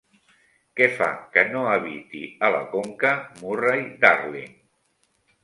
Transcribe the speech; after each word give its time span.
Què 0.79 0.85
fa 1.01 1.09
que 1.35 1.43
no 1.55 1.61
habiti 1.73 2.23
a 2.47 2.49
la 2.57 2.63
conca 2.73 3.13
Murray-Darling? 3.43 4.59